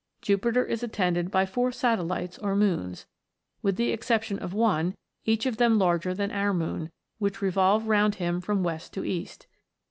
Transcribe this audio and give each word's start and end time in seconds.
Jupiter 0.23 0.65
is 0.65 0.81
attended 0.81 1.29
by 1.29 1.45
four 1.45 1.71
satellites 1.71 2.39
or 2.39 2.55
moons, 2.55 3.05
with 3.61 3.75
the 3.75 3.91
exception 3.91 4.39
of 4.39 4.51
one, 4.51 4.95
each 5.25 5.45
of 5.45 5.57
them 5.57 5.77
larger 5.77 6.15
than 6.15 6.31
our 6.31 6.55
moon, 6.55 6.89
which 7.19 7.39
revolve 7.39 7.87
round 7.87 8.15
him 8.15 8.41
from 8.41 8.63
west 8.63 8.93
to 8.93 9.05
east. 9.05 9.45